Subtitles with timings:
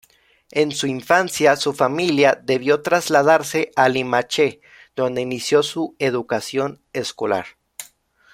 [0.49, 4.59] En su infancia, su familia debió trasladarse a Limache,
[4.95, 7.45] donde inició su educación escolar.